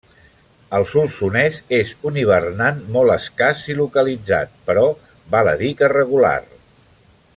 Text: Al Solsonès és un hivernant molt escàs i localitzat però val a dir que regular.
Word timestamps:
Al 0.77 0.85
Solsonès 0.93 1.59
és 1.79 1.91
un 2.11 2.17
hivernant 2.21 2.79
molt 2.95 3.15
escàs 3.17 3.61
i 3.71 3.77
localitzat 3.83 4.57
però 4.71 4.87
val 5.37 5.51
a 5.53 5.55
dir 5.61 5.71
que 5.83 5.91
regular. 5.95 6.37